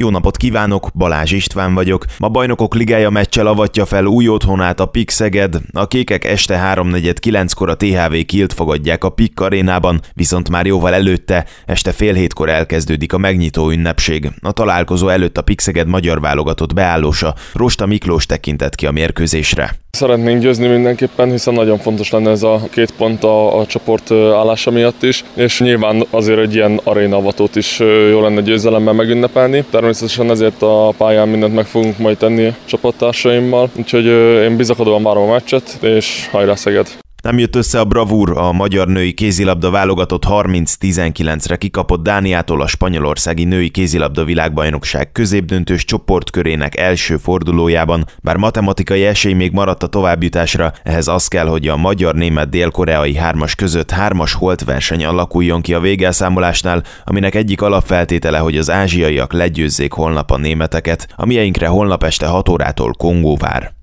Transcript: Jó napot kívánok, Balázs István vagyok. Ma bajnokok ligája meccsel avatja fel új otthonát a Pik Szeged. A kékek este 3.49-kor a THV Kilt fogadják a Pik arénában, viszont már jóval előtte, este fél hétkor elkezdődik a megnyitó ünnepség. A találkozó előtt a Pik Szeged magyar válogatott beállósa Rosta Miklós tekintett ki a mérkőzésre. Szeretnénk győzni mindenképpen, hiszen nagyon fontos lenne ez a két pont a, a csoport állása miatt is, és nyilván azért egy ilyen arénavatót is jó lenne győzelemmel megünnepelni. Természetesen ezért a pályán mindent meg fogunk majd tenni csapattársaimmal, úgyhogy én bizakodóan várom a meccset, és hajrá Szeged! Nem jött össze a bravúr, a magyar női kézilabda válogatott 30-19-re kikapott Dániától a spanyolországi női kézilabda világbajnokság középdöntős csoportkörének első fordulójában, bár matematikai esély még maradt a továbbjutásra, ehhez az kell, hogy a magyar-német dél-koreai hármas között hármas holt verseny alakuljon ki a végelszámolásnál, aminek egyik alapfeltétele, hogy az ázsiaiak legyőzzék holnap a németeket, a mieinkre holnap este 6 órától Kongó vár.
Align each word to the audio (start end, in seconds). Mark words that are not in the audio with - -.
Jó 0.00 0.10
napot 0.10 0.36
kívánok, 0.36 0.90
Balázs 0.94 1.32
István 1.32 1.74
vagyok. 1.74 2.04
Ma 2.18 2.28
bajnokok 2.28 2.74
ligája 2.74 3.10
meccsel 3.10 3.46
avatja 3.46 3.86
fel 3.86 4.04
új 4.04 4.28
otthonát 4.28 4.80
a 4.80 4.86
Pik 4.86 5.10
Szeged. 5.10 5.56
A 5.72 5.86
kékek 5.86 6.24
este 6.24 6.74
3.49-kor 6.74 7.68
a 7.68 7.76
THV 7.76 8.14
Kilt 8.26 8.52
fogadják 8.52 9.04
a 9.04 9.08
Pik 9.08 9.40
arénában, 9.40 10.00
viszont 10.14 10.50
már 10.50 10.66
jóval 10.66 10.94
előtte, 10.94 11.46
este 11.66 11.92
fél 11.92 12.14
hétkor 12.14 12.48
elkezdődik 12.48 13.12
a 13.12 13.18
megnyitó 13.18 13.70
ünnepség. 13.70 14.30
A 14.40 14.52
találkozó 14.52 15.08
előtt 15.08 15.38
a 15.38 15.42
Pik 15.42 15.60
Szeged 15.60 15.88
magyar 15.88 16.20
válogatott 16.20 16.74
beállósa 16.74 17.34
Rosta 17.54 17.86
Miklós 17.86 18.26
tekintett 18.26 18.74
ki 18.74 18.86
a 18.86 18.90
mérkőzésre. 18.90 19.76
Szeretnénk 19.90 20.42
győzni 20.42 20.66
mindenképpen, 20.66 21.30
hiszen 21.30 21.54
nagyon 21.54 21.78
fontos 21.78 22.10
lenne 22.10 22.30
ez 22.30 22.42
a 22.42 22.60
két 22.70 22.90
pont 22.96 23.24
a, 23.24 23.58
a 23.58 23.66
csoport 23.66 24.10
állása 24.10 24.70
miatt 24.70 25.02
is, 25.02 25.24
és 25.34 25.60
nyilván 25.60 26.06
azért 26.10 26.38
egy 26.38 26.54
ilyen 26.54 26.80
arénavatót 26.84 27.56
is 27.56 27.78
jó 28.10 28.20
lenne 28.22 28.40
győzelemmel 28.40 28.92
megünnepelni. 28.92 29.64
Természetesen 29.70 29.87
ezért 30.30 30.62
a 30.62 30.92
pályán 30.96 31.28
mindent 31.28 31.54
meg 31.54 31.66
fogunk 31.66 31.98
majd 31.98 32.16
tenni 32.16 32.54
csapattársaimmal, 32.64 33.70
úgyhogy 33.76 34.04
én 34.44 34.56
bizakodóan 34.56 35.02
várom 35.02 35.28
a 35.28 35.32
meccset, 35.32 35.78
és 35.80 36.28
hajrá 36.30 36.54
Szeged! 36.54 37.07
Nem 37.22 37.38
jött 37.38 37.56
össze 37.56 37.80
a 37.80 37.84
bravúr, 37.84 38.36
a 38.36 38.52
magyar 38.52 38.88
női 38.88 39.12
kézilabda 39.12 39.70
válogatott 39.70 40.24
30-19-re 40.28 41.56
kikapott 41.56 42.02
Dániától 42.02 42.62
a 42.62 42.66
spanyolországi 42.66 43.44
női 43.44 43.68
kézilabda 43.68 44.24
világbajnokság 44.24 45.12
középdöntős 45.12 45.84
csoportkörének 45.84 46.76
első 46.76 47.16
fordulójában, 47.16 48.04
bár 48.22 48.36
matematikai 48.36 49.04
esély 49.04 49.32
még 49.32 49.52
maradt 49.52 49.82
a 49.82 49.86
továbbjutásra, 49.86 50.72
ehhez 50.82 51.08
az 51.08 51.28
kell, 51.28 51.46
hogy 51.46 51.68
a 51.68 51.76
magyar-német 51.76 52.48
dél-koreai 52.48 53.16
hármas 53.16 53.54
között 53.54 53.90
hármas 53.90 54.32
holt 54.32 54.64
verseny 54.64 55.04
alakuljon 55.04 55.60
ki 55.60 55.74
a 55.74 55.80
végelszámolásnál, 55.80 56.82
aminek 57.04 57.34
egyik 57.34 57.62
alapfeltétele, 57.62 58.38
hogy 58.38 58.58
az 58.58 58.70
ázsiaiak 58.70 59.32
legyőzzék 59.32 59.92
holnap 59.92 60.30
a 60.30 60.36
németeket, 60.36 61.08
a 61.16 61.26
mieinkre 61.26 61.66
holnap 61.66 62.04
este 62.04 62.26
6 62.26 62.48
órától 62.48 62.92
Kongó 62.92 63.36
vár. 63.36 63.77